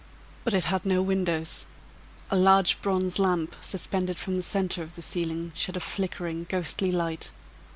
But 0.43 0.55
it 0.55 0.63
had 0.63 0.83
no 0.83 1.03
windows 1.03 1.67
a 2.31 2.35
large 2.35 2.81
bronze 2.81 3.19
lamp, 3.19 3.55
suspended 3.61 4.17
from 4.17 4.35
the 4.35 4.41
centre 4.41 4.81
of 4.81 4.95
the 4.95 5.01
ceiling, 5.03 5.51
shed 5.53 5.77
a 5.77 5.79
flickering, 5.79 6.47
ghostly 6.49 6.91
light. 6.91 7.29